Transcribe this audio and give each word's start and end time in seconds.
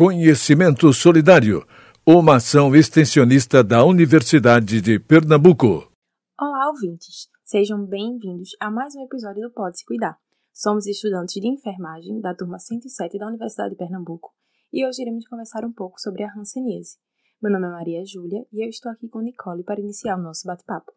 Conhecimento 0.00 0.90
Solidário, 0.94 1.62
uma 2.06 2.36
ação 2.36 2.74
extensionista 2.74 3.62
da 3.62 3.84
Universidade 3.84 4.80
de 4.80 4.98
Pernambuco. 4.98 5.92
Olá, 6.40 6.70
ouvintes! 6.70 7.28
Sejam 7.44 7.84
bem-vindos 7.84 8.48
a 8.58 8.70
mais 8.70 8.94
um 8.96 9.04
episódio 9.04 9.42
do 9.42 9.52
Pode 9.52 9.78
Se 9.78 9.84
Cuidar. 9.84 10.16
Somos 10.54 10.86
estudantes 10.86 11.34
de 11.34 11.46
enfermagem 11.46 12.18
da 12.18 12.34
turma 12.34 12.58
107 12.58 13.18
da 13.18 13.26
Universidade 13.26 13.72
de 13.72 13.76
Pernambuco 13.76 14.32
e 14.72 14.86
hoje 14.86 15.02
iremos 15.02 15.28
conversar 15.28 15.66
um 15.66 15.72
pouco 15.74 16.00
sobre 16.00 16.22
a 16.22 16.32
hanseníase. 16.34 16.96
Meu 17.42 17.52
nome 17.52 17.66
é 17.66 17.70
Maria 17.70 18.02
Júlia 18.02 18.46
e 18.50 18.64
eu 18.64 18.70
estou 18.70 18.90
aqui 18.90 19.06
com 19.06 19.20
Nicole 19.20 19.62
para 19.64 19.82
iniciar 19.82 20.16
o 20.16 20.22
nosso 20.22 20.46
bate-papo. 20.46 20.92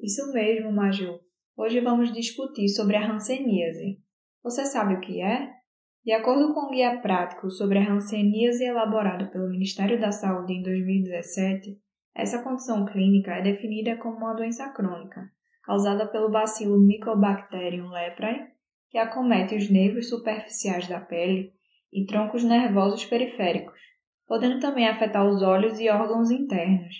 Isso 0.00 0.32
mesmo, 0.32 0.72
Maju. 0.72 1.20
Hoje 1.54 1.80
vamos 1.82 2.10
discutir 2.14 2.70
sobre 2.70 2.96
a 2.96 3.12
hanseníase. 3.12 4.00
Você 4.42 4.64
sabe 4.64 4.94
o 4.94 5.00
que 5.02 5.20
é? 5.20 5.65
De 6.06 6.12
acordo 6.12 6.54
com 6.54 6.66
o 6.66 6.70
guia 6.70 7.00
prático 7.00 7.50
sobre 7.50 7.80
a 7.80 7.92
hanseníase 7.92 8.64
elaborado 8.64 9.28
pelo 9.32 9.50
Ministério 9.50 10.00
da 10.00 10.12
Saúde 10.12 10.52
em 10.52 10.62
2017, 10.62 11.76
essa 12.14 12.44
condição 12.44 12.84
clínica 12.84 13.32
é 13.32 13.42
definida 13.42 13.96
como 13.96 14.18
uma 14.18 14.32
doença 14.32 14.68
crônica, 14.68 15.28
causada 15.64 16.06
pelo 16.06 16.30
bacilo 16.30 16.78
Mycobacterium 16.78 17.88
leprae, 17.88 18.46
que 18.88 18.98
acomete 18.98 19.56
os 19.56 19.68
nervos 19.68 20.08
superficiais 20.08 20.86
da 20.86 21.00
pele 21.00 21.52
e 21.92 22.06
troncos 22.06 22.44
nervosos 22.44 23.04
periféricos, 23.04 23.80
podendo 24.28 24.60
também 24.60 24.86
afetar 24.86 25.26
os 25.26 25.42
olhos 25.42 25.80
e 25.80 25.90
órgãos 25.90 26.30
internos. 26.30 26.94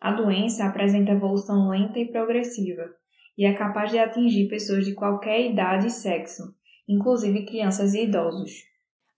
A 0.00 0.10
doença 0.10 0.64
apresenta 0.64 1.12
evolução 1.12 1.68
lenta 1.68 1.98
e 1.98 2.10
progressiva 2.10 2.88
e 3.36 3.44
é 3.44 3.52
capaz 3.52 3.90
de 3.90 3.98
atingir 3.98 4.48
pessoas 4.48 4.86
de 4.86 4.94
qualquer 4.94 5.50
idade 5.50 5.88
e 5.88 5.90
sexo, 5.90 6.44
inclusive 6.88 7.46
crianças 7.46 7.94
e 7.94 8.04
idosos. 8.04 8.64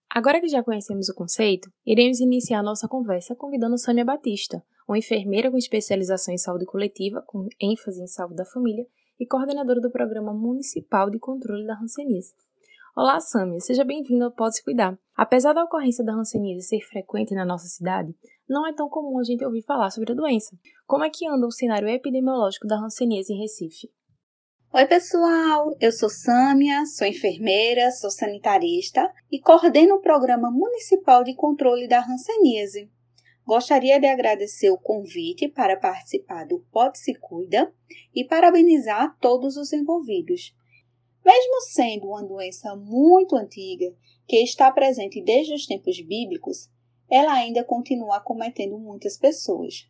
Agora 0.09 0.39
que 0.39 0.47
já 0.47 0.63
conhecemos 0.63 1.09
o 1.09 1.15
conceito, 1.15 1.69
iremos 1.85 2.19
iniciar 2.19 2.63
nossa 2.63 2.87
conversa 2.87 3.35
convidando 3.35 3.77
Sâmia 3.77 4.05
Batista, 4.05 4.63
uma 4.87 4.97
enfermeira 4.97 5.51
com 5.51 5.57
especialização 5.57 6.33
em 6.33 6.37
saúde 6.37 6.65
coletiva, 6.65 7.23
com 7.27 7.47
ênfase 7.61 8.01
em 8.01 8.07
saúde 8.07 8.35
da 8.35 8.45
família, 8.45 8.85
e 9.19 9.25
coordenadora 9.25 9.81
do 9.81 9.91
Programa 9.91 10.33
Municipal 10.33 11.09
de 11.09 11.19
Controle 11.19 11.65
da 11.65 11.77
Hanseníase. 11.77 12.33
Olá, 12.95 13.19
Sâmia, 13.19 13.59
seja 13.59 13.83
bem-vinda 13.83 14.25
ao 14.25 14.31
Pode 14.31 14.55
Se 14.55 14.63
Cuidar. 14.63 14.97
Apesar 15.15 15.51
da 15.51 15.63
ocorrência 15.63 16.03
da 16.03 16.13
hanseníase 16.13 16.67
ser 16.67 16.79
frequente 16.79 17.35
na 17.35 17.43
nossa 17.43 17.67
cidade, 17.67 18.15
não 18.47 18.65
é 18.65 18.73
tão 18.73 18.87
comum 18.87 19.19
a 19.19 19.23
gente 19.23 19.43
ouvir 19.43 19.63
falar 19.63 19.89
sobre 19.89 20.13
a 20.13 20.15
doença. 20.15 20.57
Como 20.87 21.03
é 21.03 21.09
que 21.09 21.27
anda 21.27 21.45
o 21.45 21.51
cenário 21.51 21.89
epidemiológico 21.89 22.67
da 22.67 22.77
hanseníase 22.77 23.33
em 23.33 23.39
Recife? 23.41 23.89
Oi, 24.77 24.85
pessoal! 24.87 25.73
Eu 25.79 25.89
sou 25.89 26.09
Sâmia, 26.09 26.85
sou 26.85 27.07
enfermeira, 27.07 27.91
sou 27.91 28.11
sanitarista 28.11 29.09
e 29.31 29.39
coordeno 29.39 29.95
o 29.95 30.01
Programa 30.01 30.51
Municipal 30.51 31.23
de 31.23 31.33
Controle 31.33 31.87
da 31.87 32.01
Hanseníase. 32.01 32.91
Gostaria 33.45 33.97
de 34.01 34.05
agradecer 34.05 34.69
o 34.69 34.77
convite 34.77 35.47
para 35.47 35.77
participar 35.77 36.45
do 36.45 36.59
Pode 36.73 36.99
Se 36.99 37.15
Cuida 37.15 37.73
e 38.13 38.25
parabenizar 38.25 39.17
todos 39.21 39.55
os 39.55 39.71
envolvidos. 39.71 40.53
Mesmo 41.25 41.61
sendo 41.69 42.07
uma 42.07 42.21
doença 42.21 42.75
muito 42.75 43.37
antiga, 43.37 43.95
que 44.27 44.43
está 44.43 44.69
presente 44.73 45.23
desde 45.23 45.53
os 45.53 45.65
tempos 45.65 46.01
bíblicos, 46.01 46.69
ela 47.09 47.31
ainda 47.31 47.63
continua 47.63 48.17
acometendo 48.17 48.77
muitas 48.77 49.17
pessoas. 49.17 49.87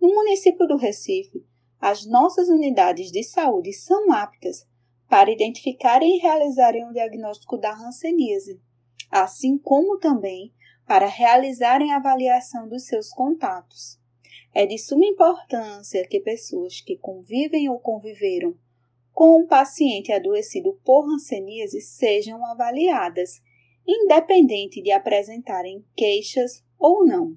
No 0.00 0.14
município 0.14 0.64
do 0.68 0.76
Recife, 0.76 1.44
as 1.80 2.06
nossas 2.06 2.48
unidades 2.48 3.10
de 3.10 3.22
saúde 3.22 3.72
são 3.72 4.12
aptas 4.12 4.66
para 5.08 5.30
identificarem 5.30 6.16
e 6.16 6.18
realizarem 6.18 6.84
o 6.86 6.92
diagnóstico 6.92 7.56
da 7.56 7.72
hanseníase, 7.72 8.60
assim 9.10 9.56
como 9.56 9.98
também 9.98 10.52
para 10.86 11.06
realizarem 11.06 11.92
a 11.92 11.96
avaliação 11.96 12.68
dos 12.68 12.86
seus 12.86 13.10
contatos. 13.10 13.98
É 14.54 14.66
de 14.66 14.78
suma 14.78 15.06
importância 15.06 16.06
que 16.06 16.20
pessoas 16.20 16.80
que 16.80 16.96
convivem 16.96 17.68
ou 17.68 17.78
conviveram 17.78 18.56
com 19.12 19.40
um 19.40 19.46
paciente 19.46 20.12
adoecido 20.12 20.80
por 20.84 21.04
hanseníase 21.04 21.80
sejam 21.80 22.44
avaliadas, 22.46 23.42
independente 23.86 24.80
de 24.80 24.92
apresentarem 24.92 25.84
queixas 25.96 26.64
ou 26.78 27.04
não. 27.04 27.36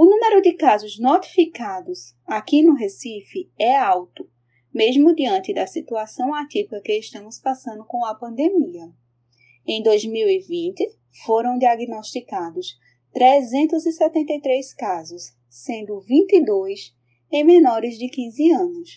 O 0.00 0.04
número 0.04 0.40
de 0.40 0.52
casos 0.52 0.96
notificados 0.96 2.14
aqui 2.24 2.62
no 2.62 2.74
Recife 2.74 3.50
é 3.58 3.76
alto, 3.76 4.30
mesmo 4.72 5.12
diante 5.12 5.52
da 5.52 5.66
situação 5.66 6.32
atípica 6.32 6.80
que 6.80 6.92
estamos 6.92 7.40
passando 7.40 7.84
com 7.84 8.04
a 8.04 8.14
pandemia. 8.14 8.92
Em 9.66 9.82
2020, 9.82 10.88
foram 11.26 11.58
diagnosticados 11.58 12.78
373 13.12 14.72
casos, 14.74 15.36
sendo 15.48 16.00
22 16.02 16.94
em 17.32 17.42
menores 17.42 17.98
de 17.98 18.08
15 18.08 18.52
anos. 18.52 18.90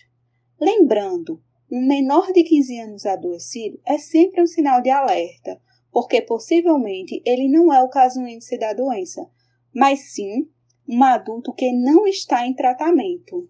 Lembrando 0.60 1.42
um 1.68 1.84
menor 1.84 2.32
de 2.32 2.44
15 2.44 2.78
anos 2.78 3.06
adoecido 3.06 3.80
é 3.84 3.98
sempre 3.98 4.40
um 4.40 4.46
sinal 4.46 4.80
de 4.80 4.90
alerta, 4.90 5.60
porque 5.90 6.22
possivelmente 6.22 7.20
ele 7.26 7.48
não 7.48 7.72
é 7.72 7.82
o 7.82 7.90
caso 7.90 8.20
índice 8.20 8.56
da 8.56 8.72
doença, 8.72 9.28
mas 9.74 10.12
sim 10.12 10.48
um 10.88 11.02
adulto 11.02 11.52
que 11.52 11.72
não 11.72 12.06
está 12.06 12.46
em 12.46 12.54
tratamento. 12.54 13.48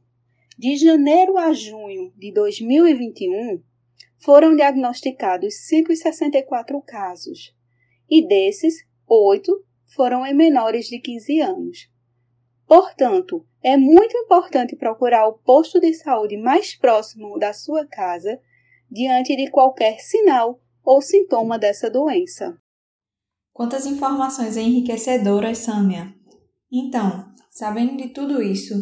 De 0.59 0.77
janeiro 0.77 1.37
a 1.37 1.53
junho 1.53 2.13
de 2.17 2.33
2021, 2.33 3.63
foram 4.19 4.55
diagnosticados 4.55 5.55
164 5.67 6.81
casos, 6.83 7.55
e 8.09 8.27
desses, 8.27 8.75
oito 9.09 9.65
foram 9.95 10.25
em 10.25 10.35
menores 10.35 10.87
de 10.87 10.99
15 10.99 11.41
anos. 11.41 11.91
Portanto, 12.67 13.45
é 13.63 13.77
muito 13.77 14.17
importante 14.17 14.77
procurar 14.77 15.27
o 15.29 15.39
posto 15.39 15.81
de 15.81 15.93
saúde 15.95 16.37
mais 16.37 16.75
próximo 16.75 17.39
da 17.39 17.53
sua 17.53 17.87
casa 17.87 18.41
diante 18.91 19.37
de 19.37 19.51
qualquer 19.51 19.99
sinal 20.01 20.61
ou 20.85 21.03
sintoma 21.03 21.59
dessa 21.59 21.91
doença. 21.91 22.57
Quantas 23.53 23.87
informações 23.87 24.57
enriquecedoras, 24.57 25.59
Sâmia! 25.59 26.15
Então, 26.73 27.31
sabendo 27.51 27.99
de 27.99 28.09
tudo 28.09 28.43
isso, 28.43 28.75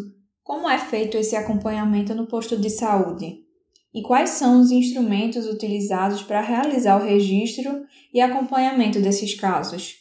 como 0.44 0.70
é 0.70 0.78
feito 0.78 1.16
esse 1.16 1.34
acompanhamento 1.34 2.14
no 2.14 2.28
posto 2.28 2.56
de 2.56 2.70
saúde? 2.70 3.44
E 3.92 4.00
quais 4.02 4.30
são 4.30 4.60
os 4.60 4.70
instrumentos 4.70 5.48
utilizados 5.48 6.22
para 6.22 6.40
realizar 6.40 6.96
o 6.96 7.04
registro 7.04 7.84
e 8.14 8.20
acompanhamento 8.20 9.00
desses 9.00 9.34
casos? 9.34 9.96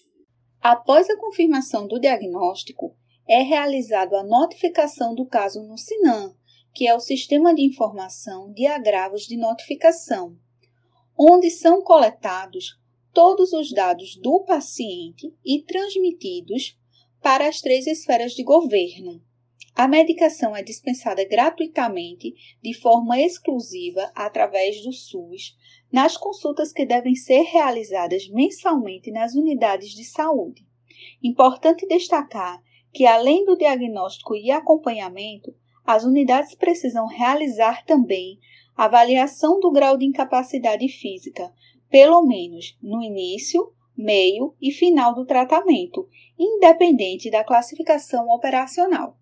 Após 0.61 1.09
a 1.09 1.17
confirmação 1.17 1.87
do 1.87 1.99
diagnóstico, 1.99 2.95
é 3.27 3.41
realizado 3.41 4.15
a 4.15 4.23
notificação 4.23 5.15
do 5.15 5.25
caso 5.25 5.63
no 5.63 5.75
SINAM, 5.75 6.35
que 6.75 6.87
é 6.87 6.95
o 6.95 6.99
Sistema 6.99 7.55
de 7.55 7.63
Informação 7.63 8.53
de 8.53 8.67
Agravos 8.67 9.23
de 9.23 9.35
Notificação, 9.35 10.37
onde 11.17 11.49
são 11.49 11.81
coletados 11.81 12.79
todos 13.11 13.51
os 13.51 13.73
dados 13.73 14.15
do 14.15 14.43
paciente 14.45 15.33
e 15.43 15.63
transmitidos 15.63 16.78
para 17.21 17.47
as 17.47 17.61
três 17.61 17.85
esferas 17.87 18.33
de 18.33 18.43
governo. 18.43 19.21
A 19.75 19.87
medicação 19.87 20.55
é 20.55 20.61
dispensada 20.61 21.23
gratuitamente, 21.23 22.33
de 22.61 22.73
forma 22.73 23.19
exclusiva, 23.19 24.11
através 24.13 24.81
do 24.83 24.91
SUS, 24.91 25.55
nas 25.91 26.17
consultas 26.17 26.73
que 26.73 26.85
devem 26.85 27.15
ser 27.15 27.43
realizadas 27.43 28.27
mensalmente 28.29 29.11
nas 29.11 29.35
unidades 29.35 29.91
de 29.91 30.03
saúde. 30.03 30.67
Importante 31.23 31.87
destacar 31.87 32.61
que, 32.91 33.05
além 33.05 33.45
do 33.45 33.57
diagnóstico 33.57 34.35
e 34.35 34.51
acompanhamento, 34.51 35.55
as 35.85 36.03
unidades 36.03 36.55
precisam 36.55 37.07
realizar 37.07 37.85
também 37.85 38.37
avaliação 38.75 39.59
do 39.59 39.71
grau 39.71 39.97
de 39.97 40.05
incapacidade 40.05 40.87
física, 40.87 41.53
pelo 41.89 42.21
menos 42.21 42.77
no 42.81 43.01
início, 43.01 43.73
meio 43.99 44.55
e 44.61 44.71
final 44.71 45.13
do 45.13 45.25
tratamento, 45.25 46.07
independente 46.37 47.29
da 47.29 47.43
classificação 47.43 48.29
operacional. 48.29 49.17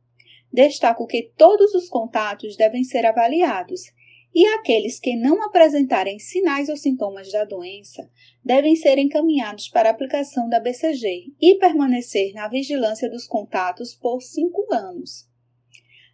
Destaco 0.53 1.07
que 1.07 1.31
todos 1.35 1.73
os 1.73 1.89
contatos 1.89 2.55
devem 2.55 2.83
ser 2.83 3.03
avaliados 3.03 3.91
e 4.35 4.45
aqueles 4.45 4.99
que 4.99 5.15
não 5.15 5.43
apresentarem 5.43 6.19
sinais 6.19 6.69
ou 6.69 6.77
sintomas 6.77 7.31
da 7.31 7.43
doença 7.43 8.07
devem 8.45 8.75
ser 8.75 8.99
encaminhados 8.99 9.67
para 9.67 9.89
aplicação 9.89 10.47
da 10.47 10.59
BCG 10.59 11.33
e 11.41 11.55
permanecer 11.55 12.33
na 12.33 12.47
vigilância 12.47 13.09
dos 13.09 13.25
contatos 13.25 13.95
por 13.95 14.21
cinco 14.21 14.71
anos. 14.71 15.27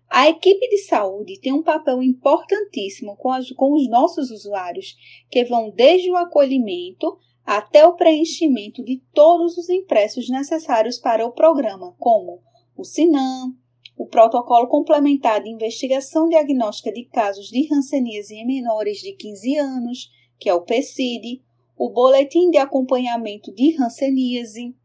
A 0.10 0.30
equipe 0.30 0.70
de 0.70 0.78
saúde 0.78 1.40
tem 1.42 1.52
um 1.52 1.64
papel 1.64 2.02
importantíssimo 2.02 3.18
com, 3.18 3.30
as, 3.30 3.52
com 3.52 3.74
os 3.74 3.90
nossos 3.90 4.32
usuários, 4.32 4.96
que 5.30 5.44
vão 5.44 5.70
desde 5.70 6.10
o 6.10 6.16
acolhimento 6.16 7.18
até 7.46 7.86
o 7.86 7.94
preenchimento 7.94 8.84
de 8.84 9.02
todos 9.14 9.58
os 9.58 9.70
impressos 9.70 10.30
necessários 10.30 10.98
para 10.98 11.26
o 11.26 11.32
programa, 11.32 11.94
como 12.00 12.42
o 12.76 12.84
SINAM, 12.84 13.54
o 13.98 14.08
Protocolo 14.08 14.68
Complementar 14.68 15.44
de 15.44 15.50
Investigação 15.50 16.28
Diagnóstica 16.28 16.92
de 16.92 17.06
Casos 17.06 17.48
de 17.50 17.68
Hanseníase 17.72 18.36
em 18.36 18.46
Menores 18.46 19.00
de 19.00 19.14
15 19.14 19.58
anos, 19.58 20.10
que 20.40 20.50
é 20.50 20.54
o 20.54 20.62
PCID, 20.62 21.42
o 21.78 21.90
Boletim 21.90 22.50
de 22.50 22.58
Acompanhamento 22.58 23.54
de 23.54 23.76
Hanseníase, 23.80 24.76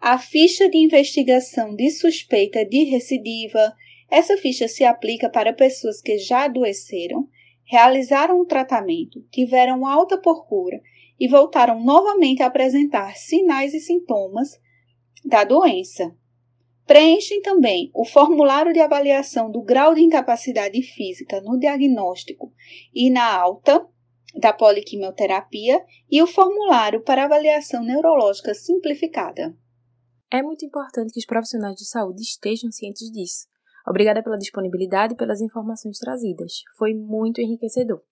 A 0.00 0.16
ficha 0.18 0.70
de 0.70 0.78
investigação 0.78 1.74
de 1.74 1.90
suspeita 1.90 2.64
de 2.64 2.84
recidiva. 2.84 3.74
Essa 4.08 4.36
ficha 4.36 4.68
se 4.68 4.84
aplica 4.84 5.28
para 5.28 5.52
pessoas 5.52 6.00
que 6.00 6.16
já 6.18 6.44
adoeceram, 6.44 7.28
realizaram 7.64 8.40
o 8.40 8.46
tratamento, 8.46 9.20
tiveram 9.30 9.84
alta 9.84 10.16
por 10.16 10.46
cura 10.46 10.80
e 11.18 11.28
voltaram 11.28 11.82
novamente 11.82 12.42
a 12.42 12.46
apresentar 12.46 13.16
sinais 13.16 13.74
e 13.74 13.80
sintomas 13.80 14.58
da 15.24 15.44
doença. 15.44 16.14
Preenchem 16.86 17.42
também 17.42 17.90
o 17.94 18.04
formulário 18.04 18.72
de 18.72 18.80
avaliação 18.80 19.50
do 19.50 19.62
grau 19.62 19.94
de 19.94 20.00
incapacidade 20.00 20.80
física 20.82 21.40
no 21.42 21.58
diagnóstico 21.58 22.52
e 22.94 23.10
na 23.10 23.30
alta 23.30 23.86
da 24.34 24.52
poliquimioterapia 24.52 25.84
e 26.10 26.22
o 26.22 26.26
formulário 26.26 27.02
para 27.02 27.24
avaliação 27.24 27.82
neurológica 27.82 28.54
simplificada. 28.54 29.54
É 30.30 30.42
muito 30.42 30.64
importante 30.64 31.12
que 31.12 31.18
os 31.18 31.26
profissionais 31.26 31.76
de 31.76 31.86
saúde 31.86 32.22
estejam 32.22 32.70
cientes 32.70 33.10
disso. 33.10 33.48
Obrigada 33.86 34.22
pela 34.22 34.36
disponibilidade 34.36 35.14
e 35.14 35.16
pelas 35.16 35.40
informações 35.40 35.98
trazidas. 35.98 36.62
Foi 36.76 36.92
muito 36.94 37.40
enriquecedor. 37.40 38.02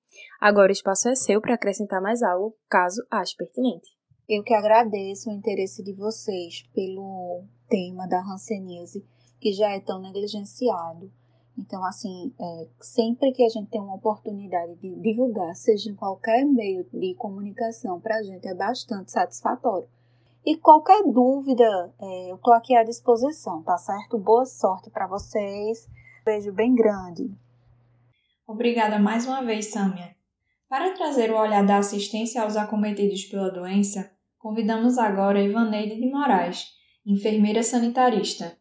Agora 0.41 0.71
o 0.71 0.73
espaço 0.73 1.09
é 1.09 1.15
seu 1.15 1.41
para 1.41 1.55
acrescentar 1.55 2.01
mais 2.01 2.23
algo, 2.23 2.55
caso 2.69 3.03
ache 3.11 3.37
pertinente. 3.37 3.97
Eu 4.29 4.43
que 4.43 4.55
agradeço 4.55 5.31
o 5.31 5.33
interesse 5.33 5.83
de 5.85 5.93
vocês 5.93 6.65
pelo 6.75 7.45
tema 7.69 8.09
da 8.09 8.21
hanseníase, 8.21 9.05
que 9.41 9.53
já 9.53 9.71
é 9.71 9.81
tão 9.81 10.01
negligenciado. 10.01 11.11
Então, 11.59 11.83
assim, 11.85 12.35
é, 12.39 12.69
sempre 12.81 13.33
que 13.33 13.43
a 13.43 13.49
gente 13.49 13.71
tem 13.71 13.81
uma 13.81 13.95
oportunidade 13.95 14.75
de 14.77 14.95
divulgar, 14.97 15.55
seja 15.55 15.91
em 15.91 15.95
qualquer 15.95 16.45
meio 16.45 16.85
de 16.93 17.15
comunicação, 17.15 18.01
para 18.01 18.17
a 18.17 18.23
gente 18.23 18.47
é 18.47 18.55
bastante 18.55 19.12
satisfatório. 19.12 19.89
E 20.45 20.57
qualquer 20.57 21.03
dúvida, 21.05 21.93
é, 21.99 22.31
eu 22.31 22.37
estou 22.37 22.53
aqui 22.53 22.77
à 22.77 22.85
disposição, 22.85 23.62
tá 23.62 23.79
certo? 23.79 24.19
Boa 24.19 24.45
sorte 24.45 24.91
para 24.91 25.07
vocês. 25.07 25.89
Beijo 26.25 26.53
bem 26.53 26.75
grande. 26.75 27.31
Obrigada 28.47 28.97
mais 29.01 29.27
uma 29.27 29.43
vez, 29.43 29.73
Sâmia. 29.73 30.15
Para 30.69 30.95
trazer 30.95 31.33
o 31.33 31.37
olhar 31.37 31.67
da 31.67 31.79
assistência 31.79 32.43
aos 32.43 32.57
acometidos 32.57 33.25
pela 33.25 33.51
doença, 33.51 34.09
convidamos 34.39 34.99
agora 34.99 35.43
Ivaneide 35.43 35.97
de 35.97 36.09
Moraes, 36.09 36.65
enfermeira 37.05 37.65
sanitarista. 37.65 38.57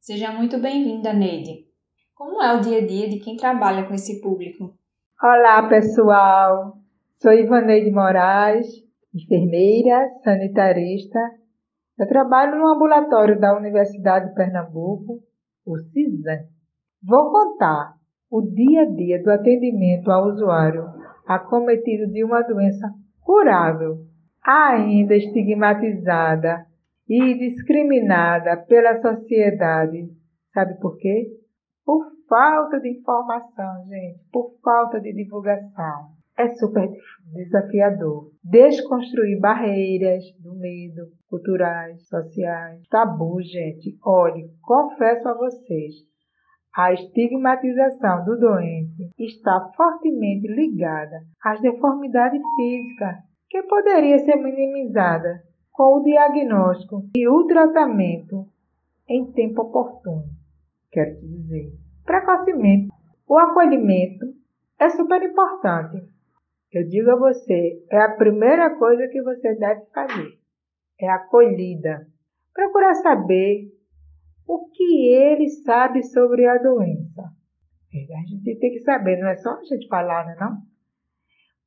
Seja 0.00 0.32
muito 0.32 0.58
bem-vinda, 0.58 1.12
Neide. 1.12 1.68
Como 2.16 2.42
é 2.42 2.56
o 2.56 2.60
dia 2.60 2.78
a 2.78 2.86
dia 2.86 3.08
de 3.08 3.20
quem 3.20 3.36
trabalha 3.36 3.86
com 3.86 3.94
esse 3.94 4.20
público? 4.20 4.74
Olá, 5.22 5.68
pessoal. 5.68 6.76
Sou 7.22 7.32
Ivaneide 7.32 7.92
Moraes, 7.92 8.66
enfermeira 9.14 10.10
sanitarista. 10.24 11.18
Eu 11.96 12.08
trabalho 12.08 12.58
no 12.58 12.66
ambulatório 12.66 13.38
da 13.38 13.56
Universidade 13.56 14.30
de 14.30 14.34
Pernambuco, 14.34 15.22
o 15.64 15.78
CISAM. 15.78 16.44
Vou 17.00 17.30
contar 17.30 17.97
o 18.30 18.42
dia 18.42 18.82
a 18.82 18.84
dia 18.84 19.22
do 19.22 19.30
atendimento 19.30 20.10
ao 20.10 20.28
usuário 20.28 20.84
acometido 21.26 22.10
de 22.10 22.24
uma 22.24 22.42
doença 22.42 22.88
curável 23.20 23.98
ainda 24.42 25.14
estigmatizada 25.14 26.66
e 27.08 27.34
discriminada 27.34 28.56
pela 28.56 29.00
sociedade. 29.00 30.08
Sabe 30.54 30.78
por 30.80 30.96
quê? 30.96 31.26
Por 31.84 32.06
falta 32.28 32.80
de 32.80 32.90
informação, 32.90 33.84
gente, 33.86 34.20
por 34.32 34.54
falta 34.62 35.00
de 35.00 35.12
divulgação. 35.12 36.18
É 36.38 36.48
super 36.54 36.88
desafiador. 37.34 38.30
Desconstruir 38.44 39.40
barreiras 39.40 40.22
do 40.40 40.54
medo, 40.54 41.08
culturais, 41.28 42.06
sociais, 42.06 42.80
tabu, 42.88 43.42
gente. 43.42 43.98
Olhe, 44.04 44.48
confesso 44.62 45.28
a 45.28 45.34
vocês, 45.34 45.94
a 46.78 46.92
estigmatização 46.92 48.24
do 48.24 48.38
doente 48.38 49.10
está 49.18 49.68
fortemente 49.76 50.46
ligada 50.46 51.24
às 51.42 51.60
deformidades 51.60 52.40
físicas 52.54 53.16
que 53.50 53.64
poderia 53.64 54.16
ser 54.20 54.36
minimizada 54.36 55.42
com 55.72 55.96
o 55.96 56.04
diagnóstico 56.04 57.02
e 57.16 57.26
o 57.26 57.44
tratamento 57.48 58.46
em 59.08 59.32
tempo 59.32 59.62
oportuno. 59.62 60.22
Quero 60.92 61.18
te 61.18 61.26
dizer, 61.26 61.72
precocemente, 62.04 62.92
o 63.26 63.36
acolhimento 63.36 64.26
é 64.78 64.88
super 64.88 65.20
importante. 65.20 66.00
Eu 66.70 66.86
digo 66.86 67.10
a 67.10 67.16
você, 67.16 67.84
é 67.90 68.00
a 68.00 68.14
primeira 68.14 68.70
coisa 68.78 69.08
que 69.08 69.20
você 69.20 69.52
deve 69.56 69.84
fazer. 69.92 70.38
É 71.00 71.10
acolhida. 71.10 72.06
Procurar 72.54 72.94
saber 72.94 73.66
o 74.48 74.70
que 74.70 75.12
ele 75.12 75.48
sabe 75.50 76.02
sobre 76.02 76.46
a 76.46 76.56
doença. 76.56 77.22
A 77.92 78.26
gente 78.26 78.58
tem 78.58 78.72
que 78.72 78.80
saber, 78.80 79.18
não 79.18 79.28
é 79.28 79.36
só 79.36 79.50
a 79.50 79.64
gente 79.64 79.86
falar, 79.88 80.24
não 80.24 80.32
é 80.32 80.40
não? 80.40 80.68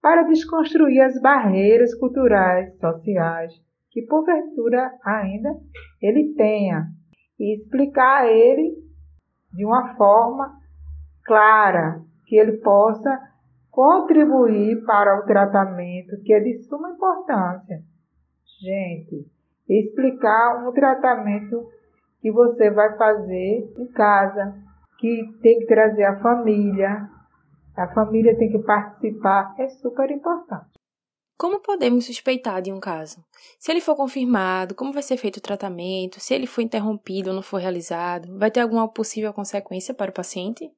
para 0.02 0.24
desconstruir 0.24 1.00
as 1.02 1.22
barreiras 1.22 1.94
culturais, 1.94 2.76
sociais, 2.80 3.54
que 3.92 4.02
porventura 4.02 4.92
ainda 5.06 5.56
ele 6.02 6.34
tenha, 6.34 6.88
e 7.40 7.56
explicar 7.56 8.24
a 8.24 8.28
ele 8.28 8.76
de 9.54 9.66
uma 9.66 9.96
forma 9.96 10.58
clara, 11.24 12.02
que 12.26 12.36
ele 12.36 12.58
possa 12.58 13.20
contribuir 13.70 14.84
para 14.86 15.20
o 15.20 15.26
tratamento, 15.26 16.22
que 16.24 16.34
é 16.34 16.40
de 16.40 16.64
suma 16.64 16.92
importância. 16.92 17.84
Gente, 18.60 19.28
explicar 19.68 20.68
um 20.68 20.72
tratamento 20.72 21.68
que 22.22 22.32
você 22.32 22.70
vai 22.70 22.96
fazer 22.98 23.74
em 23.78 23.88
casa, 23.88 24.56
que 25.00 25.24
tem 25.42 25.60
que 25.60 25.66
trazer 25.66 26.04
a 26.04 26.20
família, 26.20 27.10
a 27.76 27.88
família 27.94 28.38
tem 28.38 28.52
que 28.52 28.60
participar, 28.60 29.56
é 29.58 29.68
super 29.70 30.10
importante. 30.12 30.70
Como 31.38 31.60
podemos 31.60 32.06
suspeitar 32.06 32.62
de 32.62 32.72
um 32.72 32.80
caso? 32.80 33.18
Se 33.58 33.72
ele 33.72 33.82
for 33.82 33.96
confirmado, 33.96 34.76
como 34.76 34.94
vai 34.94 35.02
ser 35.02 35.18
feito 35.18 35.38
o 35.38 35.42
tratamento? 35.42 36.20
Se 36.20 36.36
ele 36.36 36.46
for 36.46 36.62
interrompido 36.62 37.30
ou 37.30 37.36
não 37.36 37.42
for 37.42 37.58
realizado, 37.58 38.38
vai 38.38 38.52
ter 38.52 38.60
alguma 38.60 38.88
possível 38.88 39.34
consequência 39.34 39.92
para 39.92 40.12
o 40.12 40.14
paciente? 40.14 40.72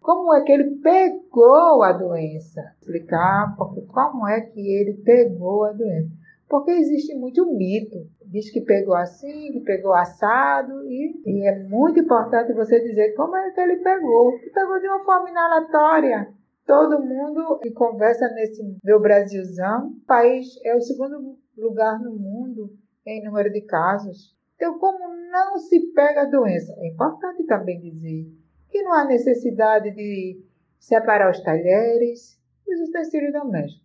Como 0.00 0.32
é 0.34 0.42
que 0.42 0.52
ele 0.52 0.76
pegou 0.82 1.82
a 1.82 1.92
doença? 1.92 2.62
Explicar 2.80 3.54
porque 3.58 3.82
como 3.82 4.26
é 4.26 4.40
que 4.40 4.60
ele 4.60 4.94
pegou 5.04 5.64
a 5.64 5.72
doença. 5.72 6.23
Porque 6.48 6.70
existe 6.70 7.14
muito 7.14 7.46
mito. 7.46 8.06
Diz 8.26 8.50
que 8.50 8.60
pegou 8.60 8.94
assim, 8.94 9.52
que 9.52 9.60
pegou 9.60 9.92
assado, 9.94 10.84
e, 10.90 11.22
e 11.24 11.48
é 11.48 11.58
muito 11.64 12.00
importante 12.00 12.52
você 12.52 12.80
dizer 12.80 13.14
como 13.14 13.36
é 13.36 13.50
que 13.50 13.60
ele 13.60 13.76
pegou. 13.76 14.34
Ele 14.34 14.50
pegou 14.50 14.80
de 14.80 14.88
uma 14.88 15.04
forma 15.04 15.30
inalatória. 15.30 16.28
Todo 16.66 17.02
mundo 17.02 17.58
que 17.62 17.70
conversa 17.70 18.28
nesse 18.28 18.62
meu 18.82 19.00
Brasilzão, 19.00 19.88
o 19.88 20.06
país 20.06 20.58
é 20.64 20.74
o 20.74 20.80
segundo 20.80 21.36
lugar 21.56 22.00
no 22.00 22.12
mundo 22.12 22.72
em 23.06 23.22
número 23.22 23.52
de 23.52 23.60
casos. 23.60 24.34
Então, 24.56 24.78
como 24.78 25.14
não 25.30 25.58
se 25.58 25.92
pega 25.92 26.22
a 26.22 26.30
doença? 26.30 26.72
É 26.78 26.88
importante 26.88 27.44
também 27.44 27.80
dizer 27.80 28.26
que 28.70 28.82
não 28.82 28.94
há 28.94 29.04
necessidade 29.04 29.90
de 29.90 30.42
separar 30.78 31.30
os 31.30 31.42
talheres, 31.42 32.40
os 32.66 32.88
utensílios 32.88 33.32
domésticos 33.32 33.83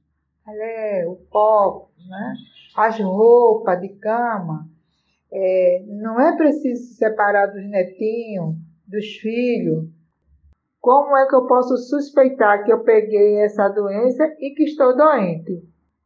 é, 0.55 1.05
o 1.07 1.15
copo, 1.29 1.91
né? 2.07 2.33
as 2.75 2.99
roupas 2.99 3.79
de 3.81 3.89
cama. 3.89 4.67
É, 5.31 5.83
não 5.87 6.19
é 6.19 6.35
preciso 6.35 6.95
separar 6.95 7.47
dos 7.47 7.63
netinhos, 7.69 8.55
dos 8.87 9.05
filhos. 9.17 9.87
Como 10.81 11.15
é 11.17 11.27
que 11.27 11.35
eu 11.35 11.45
posso 11.45 11.77
suspeitar 11.77 12.63
que 12.63 12.71
eu 12.71 12.83
peguei 12.83 13.41
essa 13.41 13.67
doença 13.69 14.25
e 14.39 14.53
que 14.55 14.63
estou 14.63 14.95
doente? 14.95 15.61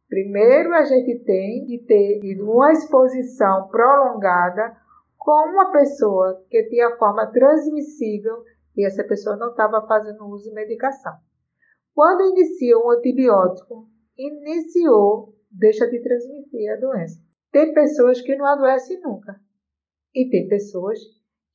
Primeiro, 0.08 0.74
a 0.74 0.84
gente 0.84 1.24
tem 1.24 1.64
que 1.64 1.78
ter 1.78 2.20
uma 2.42 2.72
exposição 2.72 3.68
prolongada 3.68 4.76
com 5.16 5.48
uma 5.50 5.72
pessoa 5.72 6.44
que 6.50 6.62
tinha 6.64 6.96
forma 6.96 7.26
transmissível 7.32 8.44
e 8.76 8.84
essa 8.84 9.02
pessoa 9.04 9.36
não 9.36 9.50
estava 9.50 9.86
fazendo 9.86 10.26
uso 10.26 10.50
de 10.50 10.54
medicação. 10.54 11.14
Quando 11.94 12.28
inicia 12.30 12.76
um 12.76 12.90
antibiótico, 12.90 13.88
iniciou, 14.16 15.34
deixa 15.50 15.86
de 15.88 16.00
transmitir 16.00 16.72
a 16.72 16.76
doença. 16.76 17.20
Tem 17.50 17.72
pessoas 17.72 18.20
que 18.20 18.34
não 18.36 18.46
adoecem 18.46 19.00
nunca. 19.00 19.40
E 20.14 20.28
tem 20.28 20.48
pessoas 20.48 20.98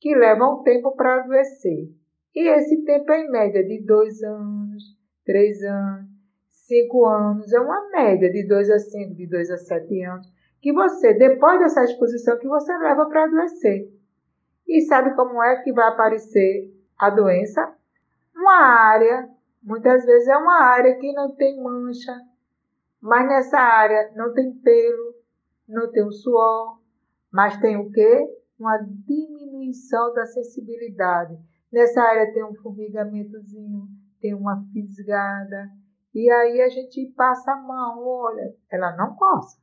que 0.00 0.14
levam 0.14 0.62
tempo 0.62 0.94
para 0.96 1.22
adoecer. 1.22 1.90
E 2.34 2.48
esse 2.48 2.84
tempo 2.84 3.10
é 3.12 3.20
em 3.20 3.30
média 3.30 3.62
de 3.64 3.84
dois 3.84 4.22
anos, 4.22 4.82
três 5.24 5.62
anos, 5.62 6.08
cinco 6.48 7.04
anos. 7.04 7.52
É 7.52 7.60
uma 7.60 7.90
média 7.90 8.30
de 8.30 8.46
dois 8.46 8.70
a 8.70 8.78
cinco, 8.78 9.14
de 9.14 9.26
dois 9.26 9.50
a 9.50 9.56
sete 9.56 10.02
anos. 10.02 10.26
Que 10.60 10.72
você, 10.72 11.14
depois 11.14 11.58
dessa 11.58 11.84
exposição, 11.84 12.38
que 12.38 12.46
você 12.46 12.76
leva 12.78 13.06
para 13.06 13.24
adoecer. 13.24 13.90
E 14.68 14.80
sabe 14.82 15.14
como 15.16 15.42
é 15.42 15.62
que 15.62 15.72
vai 15.72 15.88
aparecer 15.88 16.72
a 16.98 17.10
doença? 17.10 17.74
Uma 18.34 18.58
área, 18.58 19.28
muitas 19.62 20.04
vezes 20.04 20.28
é 20.28 20.36
uma 20.36 20.62
área 20.62 20.96
que 20.96 21.12
não 21.12 21.34
tem 21.34 21.60
mancha, 21.60 22.12
mas 23.00 23.26
nessa 23.28 23.58
área 23.58 24.12
não 24.14 24.32
tem 24.34 24.52
pelo, 24.58 25.14
não 25.68 25.90
tem 25.90 26.04
o 26.04 26.12
suor, 26.12 26.78
Mas 27.32 27.56
tem 27.58 27.76
o 27.76 27.90
quê? 27.90 28.26
Uma 28.58 28.78
diminuição 28.78 30.12
da 30.12 30.26
sensibilidade. 30.26 31.38
Nessa 31.72 32.02
área 32.02 32.32
tem 32.32 32.44
um 32.44 32.54
formigamentozinho, 32.56 33.88
tem 34.20 34.34
uma 34.34 34.62
fisgada. 34.72 35.70
E 36.12 36.28
aí 36.30 36.60
a 36.60 36.68
gente 36.68 37.06
passa 37.16 37.52
a 37.52 37.56
mão, 37.56 38.04
olha, 38.04 38.54
ela 38.70 38.96
não 38.96 39.14
coça. 39.14 39.56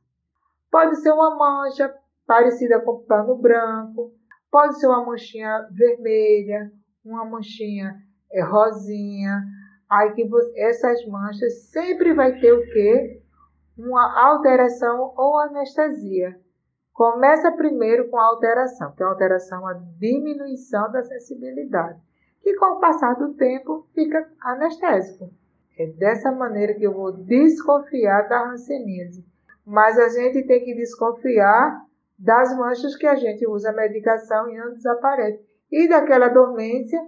Pode 0.70 0.96
ser 0.96 1.12
uma 1.12 1.36
mancha 1.36 1.94
parecida 2.26 2.80
com 2.80 3.04
pano 3.04 3.36
branco, 3.36 4.12
pode 4.50 4.80
ser 4.80 4.86
uma 4.86 5.04
manchinha 5.04 5.68
vermelha, 5.70 6.72
uma 7.04 7.24
manchinha 7.24 7.94
é, 8.32 8.42
rosinha. 8.42 9.42
Aí 9.90 10.12
que 10.12 10.26
você, 10.26 10.60
essas 10.60 11.06
manchas 11.06 11.70
sempre 11.70 12.14
vai 12.14 12.38
ter 12.40 12.52
o 12.52 12.62
quê? 12.72 13.22
Uma 13.78 14.28
alteração 14.28 15.14
ou 15.16 15.38
anestesia. 15.38 16.36
Começa 16.92 17.52
primeiro 17.52 18.08
com 18.08 18.18
a 18.18 18.26
alteração, 18.26 18.90
que 18.90 19.04
é 19.04 19.06
a 19.06 19.08
alteração, 19.08 19.64
a 19.64 19.72
diminuição 19.72 20.90
da 20.90 21.04
sensibilidade, 21.04 22.00
que 22.42 22.56
com 22.56 22.72
o 22.72 22.80
passar 22.80 23.14
do 23.14 23.34
tempo 23.34 23.86
fica 23.94 24.28
anestésico. 24.40 25.30
É 25.78 25.86
dessa 25.86 26.32
maneira 26.32 26.74
que 26.74 26.82
eu 26.82 26.92
vou 26.92 27.12
desconfiar 27.12 28.28
da 28.28 28.50
hanseníase. 28.50 29.24
Mas 29.64 29.96
a 29.96 30.08
gente 30.08 30.44
tem 30.44 30.64
que 30.64 30.74
desconfiar 30.74 31.80
das 32.18 32.56
manchas 32.58 32.96
que 32.96 33.06
a 33.06 33.14
gente 33.14 33.46
usa 33.46 33.70
a 33.70 33.74
medicação 33.74 34.50
e 34.50 34.58
não 34.58 34.72
desaparece. 34.72 35.40
E 35.70 35.88
daquela 35.88 36.26
dormência 36.26 37.00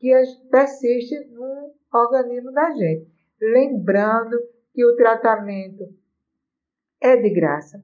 que 0.00 0.10
persiste 0.50 1.14
no 1.30 1.72
organismo 1.94 2.50
da 2.50 2.72
gente. 2.72 3.06
Lembrando 3.40 4.36
que 4.74 4.84
o 4.84 4.96
tratamento 4.96 5.84
é 7.00 7.16
de 7.16 7.30
graça. 7.30 7.82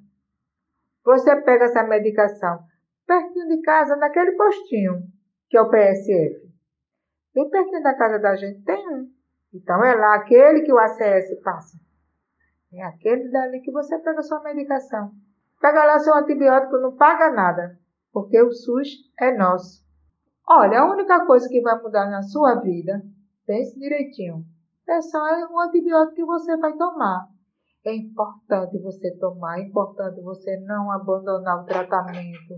Você 1.05 1.37
pega 1.43 1.65
essa 1.65 1.83
medicação 1.83 2.65
pertinho 3.07 3.49
de 3.49 3.61
casa, 3.63 3.97
naquele 3.97 4.33
postinho, 4.33 5.03
que 5.49 5.57
é 5.57 5.61
o 5.61 5.71
PSF. 5.71 6.53
Bem 7.35 7.51
pertinho 7.51 7.83
da 7.83 7.95
casa 7.95 8.19
da 8.19 8.35
gente 8.37 8.63
tem 8.63 8.89
um. 8.89 9.11
Então 9.53 9.85
é 9.85 9.95
lá 9.95 10.15
aquele 10.15 10.63
que 10.63 10.73
o 10.73 10.79
ACS 10.79 11.41
passa. 11.43 11.79
É 12.73 12.83
aquele 12.83 13.31
dali 13.31 13.61
que 13.61 13.71
você 13.71 13.99
pega 13.99 14.23
sua 14.23 14.43
medicação. 14.43 15.13
Pega 15.61 15.85
lá 15.85 15.99
seu 15.99 16.15
antibiótico, 16.15 16.79
não 16.79 16.97
paga 16.97 17.31
nada, 17.31 17.79
porque 18.13 18.41
o 18.41 18.51
SUS 18.53 18.89
é 19.19 19.37
nosso. 19.37 19.85
Olha, 20.47 20.81
a 20.81 20.93
única 20.93 21.25
coisa 21.25 21.49
que 21.49 21.61
vai 21.61 21.81
mudar 21.81 22.11
na 22.11 22.23
sua 22.23 22.57
vida, 22.57 23.03
pense 23.47 23.79
direitinho, 23.79 24.45
é 24.89 25.01
só 25.01 25.19
o 25.51 25.61
antibiótico 25.61 26.17
que 26.17 26.25
você 26.25 26.57
vai 26.57 26.75
tomar. 26.75 27.29
É 27.85 27.95
importante 27.95 28.79
você 28.79 29.15
tomar, 29.19 29.59
é 29.59 29.63
importante 29.63 30.21
você 30.23 30.57
não 30.61 30.91
abandonar 30.91 31.63
o 31.63 31.67
tratamento. 31.67 32.55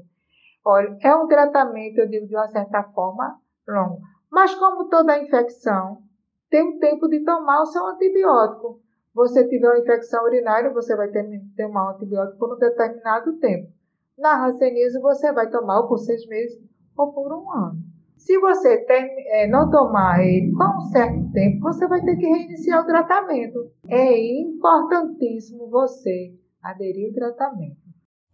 Olha, 0.65 0.97
é 1.03 1.15
um 1.17 1.27
tratamento, 1.27 1.99
eu 1.99 2.09
digo 2.09 2.29
de 2.29 2.37
uma 2.37 2.47
certa 2.49 2.85
forma, 2.85 3.41
longo. 3.67 4.01
Mas 4.31 4.55
como 4.55 4.89
toda 4.89 5.19
infecção, 5.19 6.03
tem 6.49 6.63
um 6.63 6.79
tempo 6.79 7.09
de 7.09 7.25
tomar 7.25 7.63
o 7.63 7.67
seu 7.67 7.85
antibiótico. 7.87 8.81
Você 9.15 9.49
tiver 9.49 9.69
uma 9.69 9.79
infecção 9.79 10.23
urinária, 10.25 10.73
você 10.73 10.95
vai 10.95 11.09
ter 11.09 11.25
que 11.25 11.41
tomar 11.57 11.87
um 11.87 11.95
antibiótico 11.95 12.39
por 12.39 12.55
um 12.55 12.59
determinado 12.59 13.37
tempo. 13.39 13.73
Na 14.17 14.37
ranceníase, 14.37 15.01
você 15.01 15.33
vai 15.33 15.51
tomar 15.51 15.81
ou 15.81 15.89
por 15.89 15.99
seis 15.99 16.27
meses 16.29 16.63
ou 16.97 17.13
por 17.13 17.33
um 17.33 17.51
ano. 17.51 17.86
Se 18.17 18.39
você 18.39 18.79
tem, 18.85 19.07
é, 19.29 19.47
não 19.47 19.71
tomar 19.71 20.25
ele 20.25 20.51
por 20.53 20.77
um 20.77 20.81
certo 20.91 21.31
tempo, 21.33 21.61
você 21.61 21.87
vai 21.87 22.03
ter 22.03 22.17
que 22.17 22.27
reiniciar 22.27 22.83
o 22.83 22.87
tratamento. 22.87 23.71
É 23.89 24.41
importantíssimo 24.41 25.69
você 25.71 26.35
aderir 26.63 27.09
ao 27.09 27.13
tratamento. 27.13 27.77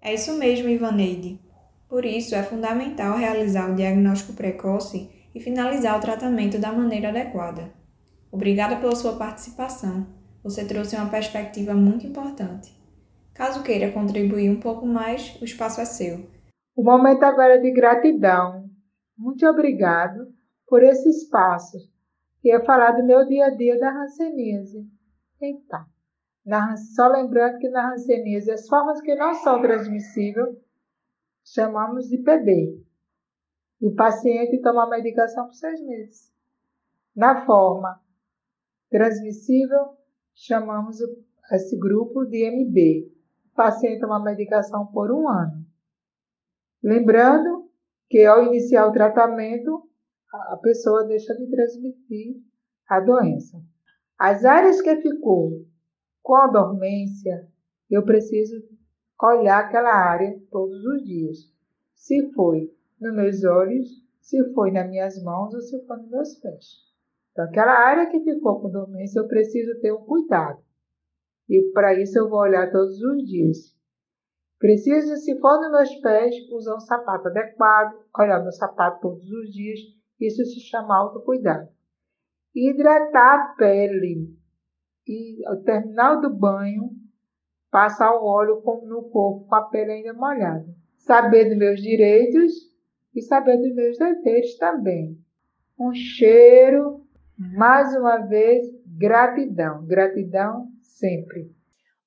É 0.01 0.15
isso 0.15 0.37
mesmo, 0.39 0.69
Ivaneide. 0.69 1.41
Por 1.89 2.05
isso, 2.05 2.35
é 2.35 2.43
fundamental 2.43 3.19
realizar 3.19 3.71
o 3.71 3.75
diagnóstico 3.75 4.33
precoce 4.33 5.11
e 5.35 5.41
finalizar 5.41 5.99
o 5.99 6.01
tratamento 6.01 6.59
da 6.59 6.73
maneira 6.73 7.11
adequada. 7.11 7.71
Obrigada 8.31 8.77
pela 8.77 8.95
sua 8.97 9.17
participação. 9.17 10.07
Você 10.43 10.65
trouxe 10.65 10.97
uma 10.97 11.11
perspectiva 11.11 11.75
muito 11.75 12.07
importante. 12.07 12.73
Caso 13.35 13.62
queira 13.62 13.93
contribuir 13.93 14.51
um 14.51 14.59
pouco 14.59 14.87
mais, 14.87 15.39
o 15.41 15.45
espaço 15.45 15.81
é 15.81 15.85
seu. 15.85 16.27
O 16.75 16.83
momento 16.83 17.23
agora 17.23 17.55
é 17.55 17.59
de 17.59 17.71
gratidão. 17.71 18.72
Muito 19.16 19.47
obrigado 19.47 20.33
por 20.66 20.83
esse 20.83 21.09
espaço. 21.09 21.78
Ia 22.45 22.64
falar 22.64 22.92
do 22.92 23.04
meu 23.04 23.26
dia 23.26 23.47
a 23.47 23.50
dia 23.50 23.78
da 23.78 23.90
ranceníase. 23.90 24.88
Então, 25.40 25.85
na, 26.45 26.76
só 26.76 27.09
lembrando 27.09 27.59
que 27.59 27.69
na 27.69 27.90
ranceníase 27.90 28.50
as 28.50 28.66
formas 28.66 29.00
que 29.00 29.14
não 29.14 29.35
são 29.35 29.61
transmissíveis 29.61 30.57
chamamos 31.45 32.09
de 32.09 32.19
PD. 32.19 32.83
O 33.81 33.95
paciente 33.95 34.61
toma 34.61 34.85
a 34.85 34.90
medicação 34.90 35.47
por 35.47 35.54
seis 35.54 35.81
meses. 35.83 36.33
Na 37.14 37.45
forma 37.45 38.00
transmissível, 38.90 39.97
chamamos 40.35 40.99
esse 41.52 41.76
grupo 41.78 42.25
de 42.25 42.49
MB. 42.49 43.12
O 43.50 43.54
paciente 43.54 44.00
toma 44.00 44.23
medicação 44.23 44.87
por 44.87 45.11
um 45.11 45.28
ano. 45.28 45.66
Lembrando 46.83 47.62
que 48.12 48.26
ao 48.26 48.45
iniciar 48.45 48.87
o 48.87 48.92
tratamento, 48.92 49.88
a 50.50 50.59
pessoa 50.59 51.07
deixa 51.07 51.35
de 51.35 51.47
transmitir 51.47 52.42
a 52.87 53.00
doença. 53.00 53.59
As 54.19 54.45
áreas 54.45 54.83
que 54.83 54.95
ficou 54.97 55.64
com 56.23 56.35
a 56.35 56.47
dormência, 56.47 57.49
eu 57.90 58.04
preciso 58.04 58.62
olhar 59.19 59.61
aquela 59.61 59.95
área 59.95 60.38
todos 60.50 60.85
os 60.85 61.02
dias. 61.04 61.38
Se 61.95 62.31
foi 62.35 62.71
nos 63.00 63.14
meus 63.14 63.45
olhos, 63.45 63.88
se 64.21 64.45
foi 64.52 64.71
nas 64.71 64.90
minhas 64.90 65.23
mãos 65.23 65.54
ou 65.54 65.62
se 65.62 65.83
foi 65.87 65.97
nos 65.97 66.11
meus 66.11 66.35
pés. 66.35 66.66
Então, 67.31 67.47
aquela 67.47 67.73
área 67.73 68.11
que 68.11 68.21
ficou 68.21 68.61
com 68.61 68.71
dormência, 68.71 69.21
eu 69.21 69.26
preciso 69.26 69.81
ter 69.81 69.90
um 69.90 70.04
cuidado. 70.04 70.62
E 71.49 71.62
para 71.73 71.99
isso 71.99 72.19
eu 72.19 72.28
vou 72.28 72.40
olhar 72.40 72.71
todos 72.71 73.00
os 73.00 73.25
dias. 73.25 73.75
Preciso, 74.62 75.16
se 75.16 75.37
for 75.40 75.61
nos 75.61 75.73
meus 75.73 75.95
pés, 75.97 76.37
usar 76.52 76.76
um 76.76 76.81
sapato 76.81 77.26
adequado, 77.26 77.99
olhar 78.16 78.40
meu 78.40 78.52
sapato 78.52 79.00
todos 79.00 79.28
os 79.28 79.52
dias. 79.52 79.81
Isso 80.21 80.45
se 80.45 80.61
chama 80.61 80.97
autocuidado. 80.97 81.69
Hidratar 82.54 83.40
a 83.40 83.54
pele. 83.57 84.33
E 85.04 85.45
ao 85.49 85.57
terminar 85.64 86.21
do 86.21 86.33
banho, 86.33 86.90
passar 87.73 88.14
o 88.14 88.25
óleo 88.25 88.62
no 88.85 89.02
corpo 89.11 89.49
com 89.49 89.54
a 89.57 89.62
pele 89.62 89.95
ainda 89.95 90.12
molhada. 90.12 90.64
Saber 90.95 91.49
dos 91.49 91.59
meus 91.59 91.83
direitos 91.83 92.52
e 93.16 93.21
saber 93.21 93.57
dos 93.57 93.75
meus 93.75 93.99
deveres 93.99 94.57
também. 94.59 95.19
Um 95.76 95.92
cheiro 95.92 97.04
mais 97.37 97.97
uma 97.97 98.19
vez, 98.19 98.64
gratidão. 98.87 99.85
Gratidão 99.85 100.69
sempre. 100.83 101.50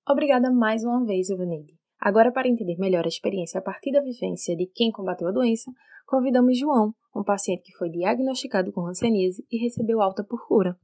Obrigada 0.07 0.49
mais 0.49 0.85
uma 0.85 1.03
vez, 1.03 1.29
Ivaneide. 1.29 1.74
Agora, 1.99 2.31
para 2.31 2.47
entender 2.47 2.77
melhor 2.77 3.05
a 3.05 3.07
experiência 3.07 3.59
a 3.59 3.63
partir 3.63 3.91
da 3.91 4.01
vivência 4.01 4.55
de 4.55 4.67
quem 4.67 4.91
combateu 4.91 5.27
a 5.27 5.31
doença, 5.31 5.71
convidamos 6.05 6.57
João, 6.57 6.93
um 7.15 7.23
paciente 7.23 7.63
que 7.63 7.75
foi 7.77 7.89
diagnosticado 7.89 8.71
com 8.71 8.87
hanseníase 8.87 9.43
e 9.51 9.57
recebeu 9.57 10.01
alta 10.01 10.23
por 10.23 10.45
cura. 10.47 10.77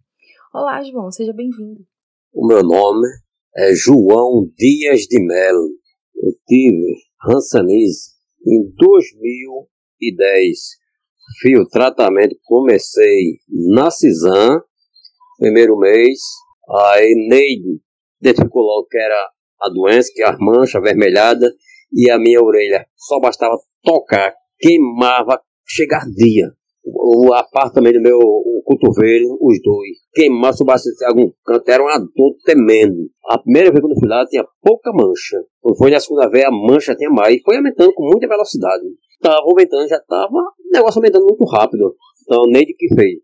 Olá, 0.54 0.82
João, 0.84 1.12
seja 1.12 1.34
bem-vindo. 1.34 1.86
O 2.34 2.48
meu 2.48 2.64
nome 2.64 3.08
é 3.56 3.74
João 3.76 4.50
Dias 4.58 5.02
de 5.02 5.24
Melo. 5.24 5.70
Eu 6.16 6.32
tive 6.48 6.96
hanseníase 7.28 8.12
em 8.46 8.74
2010 8.76 10.82
Fiz 11.40 11.58
o 11.58 11.68
tratamento, 11.68 12.36
comecei 12.44 13.38
na 13.74 13.90
Cisan, 13.90 14.62
primeiro 15.38 15.78
mês, 15.78 16.20
aí 16.70 17.16
Neide 17.16 17.80
identificou 18.20 18.64
logo 18.64 18.88
que 18.88 18.98
era 18.98 19.30
a 19.62 19.70
doença, 19.70 20.12
que 20.14 20.22
é 20.22 20.28
a 20.28 20.38
mancha 20.40 20.78
avermelhada, 20.78 21.52
e 21.94 22.10
a 22.10 22.18
minha 22.18 22.42
orelha 22.42 22.86
só 22.96 23.20
bastava 23.20 23.58
tocar, 23.84 24.34
queimava, 24.60 25.42
chegar 25.68 26.06
dia. 26.16 26.52
A 27.34 27.44
parte 27.44 27.76
também 27.76 27.94
do 27.94 28.02
meu 28.02 28.20
cotovelo, 28.66 29.38
os 29.42 29.62
dois. 29.62 29.98
Queimava, 30.14 30.54
se 30.54 30.64
bastante 30.64 31.06
algum 31.06 31.32
canto, 31.46 31.70
era 31.70 31.84
uma 31.84 32.00
dor 32.00 32.36
tremendo. 32.44 33.10
A 33.30 33.38
primeira 33.38 33.70
vez 33.72 33.86
que 33.86 33.92
eu 33.92 34.00
fui 34.00 34.10
lá 34.10 34.26
tinha 34.26 34.44
pouca 34.62 34.92
mancha. 34.92 35.38
Quando 35.60 35.78
foi 35.78 35.92
na 35.92 36.00
segunda 36.00 36.28
vez, 36.30 36.46
a 36.46 36.52
mancha 36.52 36.96
tinha 36.96 37.10
mais. 37.10 37.40
Foi 37.44 37.58
aumentando 37.58 37.94
com 37.94 38.04
muita 38.04 38.28
velocidade 38.28 38.84
estava 39.22 39.42
aumentando, 39.44 39.88
já 39.88 39.98
estava 39.98 40.34
o 40.34 40.72
negócio 40.74 41.00
aumentando 41.00 41.26
muito 41.26 41.46
rápido. 41.46 41.96
Então, 42.24 42.44
nem 42.48 42.66
de 42.66 42.74
que 42.74 42.94
fez. 42.94 43.20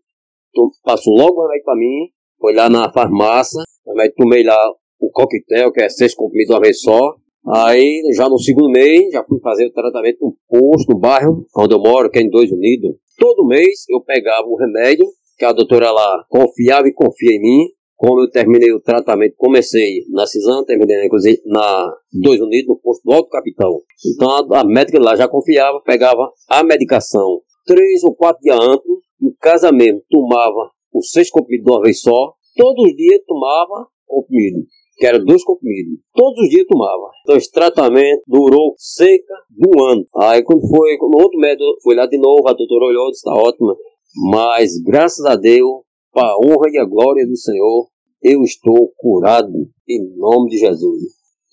Então, 0.50 0.70
passou 0.82 1.14
logo 1.14 1.40
o 1.40 1.42
remédio 1.42 1.64
para 1.64 1.76
mim, 1.76 2.08
foi 2.40 2.54
lá 2.54 2.70
na 2.70 2.90
farmácia, 2.92 3.62
remédio, 3.86 4.14
tomei 4.16 4.44
lá 4.44 4.56
o 5.00 5.10
coquetel, 5.10 5.72
que 5.72 5.82
é 5.82 5.88
seis 5.88 6.14
comprimidos 6.14 6.54
uma 6.54 6.60
vez 6.60 6.80
só. 6.80 7.16
Aí, 7.54 8.02
já 8.14 8.28
no 8.28 8.38
segundo 8.38 8.70
mês, 8.70 9.10
já 9.12 9.24
fui 9.24 9.40
fazer 9.40 9.66
o 9.66 9.72
tratamento 9.72 10.18
no 10.20 10.36
posto, 10.48 10.92
no 10.92 10.98
bairro, 10.98 11.46
onde 11.56 11.74
eu 11.74 11.78
moro, 11.78 12.10
que 12.10 12.18
é 12.18 12.22
em 12.22 12.30
Dois 12.30 12.50
Unidos. 12.50 12.96
Todo 13.18 13.46
mês 13.46 13.84
eu 13.88 14.00
pegava 14.02 14.46
o 14.46 14.56
remédio, 14.56 15.06
que 15.38 15.44
a 15.44 15.52
doutora 15.52 15.90
lá 15.90 16.24
confiava 16.28 16.88
e 16.88 16.92
confia 16.92 17.36
em 17.36 17.40
mim. 17.40 17.68
como 17.96 18.20
eu 18.20 18.30
terminei 18.30 18.72
o 18.72 18.80
tratamento, 18.80 19.34
comecei 19.36 20.04
na 20.10 20.24
Cisão, 20.24 20.64
terminei 20.64 21.04
inclusive 21.04 21.42
na 21.46 21.92
Dois 22.12 22.40
Unidos, 22.40 22.68
no 22.68 22.80
posto 22.80 23.02
do 23.04 23.12
Alto 23.12 23.28
Capitão. 23.28 23.80
Então 24.14 24.30
a, 24.30 24.60
a 24.60 24.64
médica 24.64 25.00
lá 25.00 25.16
já 25.16 25.26
confiava, 25.26 25.80
pegava 25.80 26.30
a 26.48 26.62
medicação 26.62 27.40
três 27.68 28.02
ou 28.02 28.14
quatro 28.14 28.40
dias 28.40 28.58
antes, 28.58 28.86
em 29.22 29.34
casa 29.40 29.70
mesmo, 29.70 30.00
tomava 30.08 30.70
os 30.92 31.10
seis 31.10 31.28
comprimidos 31.30 31.66
de 31.66 31.70
uma 31.70 31.82
vez 31.82 32.00
só, 32.00 32.32
todos 32.56 32.84
os 32.84 32.96
dias 32.96 33.20
tomava 33.26 33.86
comprimido, 34.06 34.64
que 34.98 35.06
era 35.06 35.18
dois 35.18 35.44
comprimidos, 35.44 36.00
todos 36.12 36.40
os 36.42 36.50
dias 36.50 36.66
tomava. 36.66 37.10
Então 37.22 37.36
esse 37.36 37.50
tratamento 37.52 38.20
durou 38.26 38.74
cerca 38.76 39.34
de 39.48 39.68
um 39.68 39.84
ano. 39.84 40.06
Aí 40.16 40.42
quando 40.42 40.66
foi, 40.68 40.96
quando 40.98 41.22
outro 41.22 41.38
médico 41.38 41.64
foi 41.82 41.94
lá 41.94 42.06
de 42.06 42.18
novo, 42.18 42.48
a 42.48 42.52
doutora 42.52 42.86
olhou, 42.86 43.10
disse, 43.10 43.20
está 43.20 43.32
ótima, 43.32 43.76
mas 44.30 44.72
graças 44.82 45.24
a 45.24 45.36
Deus 45.36 45.82
para 46.12 46.26
a 46.26 46.36
honra 46.38 46.68
e 46.72 46.78
a 46.78 46.84
glória 46.84 47.26
do 47.26 47.36
Senhor, 47.36 47.86
eu 48.22 48.42
estou 48.42 48.92
curado 48.96 49.68
em 49.88 50.16
nome 50.16 50.50
de 50.50 50.58
Jesus. 50.58 51.00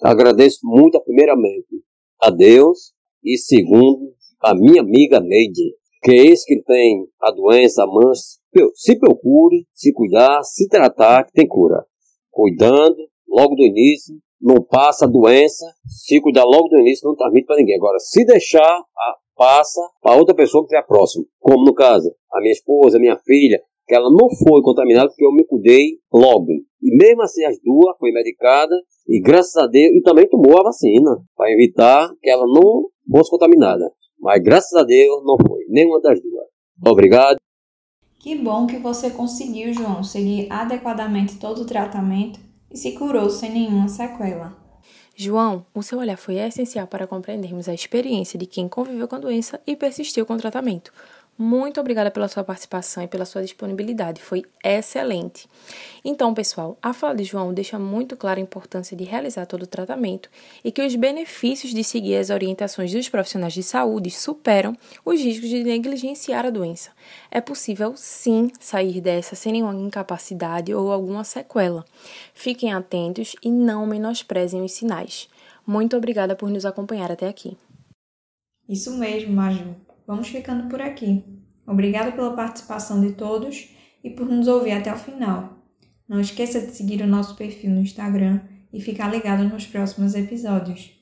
Agradeço 0.01 0.59
muito, 0.63 0.99
primeiramente, 1.01 1.83
a 2.21 2.29
Deus 2.29 2.93
e, 3.23 3.37
segundo, 3.37 4.13
a 4.41 4.55
minha 4.55 4.81
amiga 4.81 5.19
Neide, 5.19 5.75
que 6.01 6.11
é 6.11 6.25
esse 6.27 6.45
que 6.45 6.61
tem 6.63 7.07
a 7.21 7.31
doença, 7.31 7.83
a 7.83 7.87
mancha. 7.87 8.21
Se 8.73 8.97
procure, 8.97 9.67
se 9.73 9.93
cuidar, 9.93 10.41
se 10.43 10.67
tratar, 10.67 11.25
que 11.25 11.33
tem 11.33 11.47
cura. 11.47 11.85
Cuidando, 12.31 12.97
logo 13.35 13.55
do 13.55 13.63
início, 13.63 14.15
não 14.41 14.61
passa 14.61 15.05
a 15.05 15.09
doença, 15.09 15.65
se 15.87 16.21
cuidar 16.21 16.45
logo 16.45 16.69
do 16.69 16.79
início, 16.79 17.07
não 17.07 17.15
transmite 17.15 17.45
para 17.45 17.57
ninguém. 17.57 17.75
Agora, 17.75 17.99
se 17.99 18.23
deixar, 18.25 18.83
passa 19.35 19.81
para 20.01 20.15
outra 20.15 20.33
pessoa 20.33 20.63
que 20.63 20.73
estiver 20.73 20.87
próximo. 20.87 21.25
Como 21.39 21.65
no 21.65 21.73
caso, 21.73 22.13
a 22.31 22.39
minha 22.39 22.53
esposa, 22.53 22.97
a 22.97 22.99
minha 22.99 23.17
filha, 23.17 23.61
que 23.87 23.93
ela 23.93 24.09
não 24.09 24.29
foi 24.29 24.61
contaminada 24.61 25.09
porque 25.09 25.25
eu 25.25 25.31
me 25.31 25.45
cuidei 25.45 25.99
logo. 26.13 26.47
E 26.81 26.95
mesmo 26.95 27.21
assim 27.23 27.43
as 27.43 27.57
duas 27.63 27.97
foi 27.97 28.11
medicada 28.11 28.75
e 29.07 29.19
graças 29.19 29.55
a 29.57 29.67
Deus, 29.67 29.95
e 29.95 30.01
também 30.01 30.27
tomou 30.27 30.59
a 30.59 30.63
vacina 30.63 31.17
para 31.35 31.51
evitar 31.51 32.09
que 32.21 32.29
ela 32.29 32.45
não 32.47 32.89
fosse 33.11 33.29
contaminada. 33.29 33.91
Mas 34.19 34.41
graças 34.41 34.73
a 34.73 34.83
Deus 34.83 35.23
não 35.23 35.35
foi, 35.47 35.65
nenhuma 35.69 36.01
das 36.01 36.19
duas. 36.21 36.45
Obrigado. 36.85 37.37
Que 38.19 38.35
bom 38.35 38.65
que 38.65 38.77
você 38.77 39.11
conseguiu, 39.11 39.71
João, 39.71 40.03
seguir 40.03 40.51
adequadamente 40.51 41.37
todo 41.37 41.61
o 41.61 41.65
tratamento 41.65 42.39
e 42.71 42.77
se 42.77 42.93
curou 42.93 43.29
sem 43.29 43.51
nenhuma 43.51 43.87
sequela. 43.87 44.65
João, 45.15 45.65
o 45.73 45.81
seu 45.81 45.99
olhar 45.99 46.17
foi 46.17 46.35
essencial 46.35 46.87
para 46.87 47.07
compreendermos 47.07 47.69
a 47.69 47.73
experiência 47.73 48.37
de 48.37 48.45
quem 48.45 48.67
conviveu 48.67 49.07
com 49.07 49.15
a 49.15 49.19
doença 49.19 49.61
e 49.65 49.75
persistiu 49.75 50.25
com 50.25 50.33
o 50.33 50.37
tratamento. 50.37 50.91
Muito 51.37 51.81
obrigada 51.81 52.09
pela 52.09 52.29
sua 52.29 52.45
participação 52.45 53.03
e 53.03 53.09
pela 53.09 53.25
sua 53.25 53.41
disponibilidade, 53.41 54.21
foi 54.21 54.45
excelente. 54.63 55.49
Então, 56.03 56.33
pessoal, 56.33 56.77
a 56.81 56.93
fala 56.93 57.13
de 57.13 57.25
João 57.25 57.53
deixa 57.53 57.77
muito 57.77 58.15
clara 58.15 58.39
a 58.39 58.43
importância 58.43 58.95
de 58.95 59.03
realizar 59.03 59.45
todo 59.45 59.63
o 59.63 59.67
tratamento 59.67 60.29
e 60.63 60.71
que 60.71 60.81
os 60.81 60.95
benefícios 60.95 61.73
de 61.73 61.83
seguir 61.83 62.15
as 62.15 62.29
orientações 62.29 62.93
dos 62.93 63.09
profissionais 63.09 63.53
de 63.53 63.63
saúde 63.63 64.11
superam 64.11 64.77
os 65.03 65.19
riscos 65.19 65.49
de 65.49 65.61
negligenciar 65.61 66.45
a 66.45 66.49
doença. 66.49 66.91
É 67.29 67.41
possível, 67.41 67.95
sim, 67.97 68.49
sair 68.57 69.01
dessa 69.01 69.35
sem 69.35 69.51
nenhuma 69.51 69.75
incapacidade 69.75 70.73
ou 70.73 70.89
alguma 70.89 71.25
sequela. 71.25 71.83
Fiquem 72.33 72.71
atentos 72.71 73.35
e 73.43 73.51
não 73.51 73.85
menosprezem 73.85 74.63
os 74.63 74.71
sinais. 74.71 75.27
Muito 75.67 75.97
obrigada 75.97 76.33
por 76.33 76.49
nos 76.49 76.65
acompanhar 76.65 77.11
até 77.11 77.27
aqui. 77.27 77.57
Isso 78.69 78.97
mesmo, 78.97 79.33
Maju. 79.33 79.75
Vamos 80.07 80.27
ficando 80.27 80.69
por 80.69 80.81
aqui. 80.81 81.23
Obrigada 81.67 82.11
pela 82.11 82.35
participação 82.35 83.01
de 83.01 83.13
todos 83.13 83.69
e 84.03 84.09
por 84.09 84.27
nos 84.27 84.47
ouvir 84.47 84.71
até 84.71 84.93
o 84.93 84.97
final. 84.97 85.65
Não 86.07 86.19
esqueça 86.19 86.61
de 86.61 86.71
seguir 86.71 87.01
o 87.01 87.07
nosso 87.07 87.35
perfil 87.35 87.71
no 87.71 87.81
Instagram 87.81 88.41
e 88.71 88.79
ficar 88.79 89.07
ligado 89.07 89.43
nos 89.43 89.65
próximos 89.65 90.13
episódios. 90.13 90.94